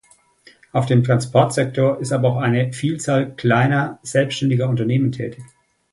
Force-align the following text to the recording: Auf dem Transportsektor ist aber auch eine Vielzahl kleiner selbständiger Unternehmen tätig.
Auf 0.71 0.87
dem 0.87 1.03
Transportsektor 1.03 1.99
ist 1.99 2.11
aber 2.11 2.29
auch 2.29 2.37
eine 2.37 2.73
Vielzahl 2.73 3.35
kleiner 3.35 3.99
selbständiger 4.01 4.67
Unternehmen 4.67 5.11
tätig. 5.11 5.43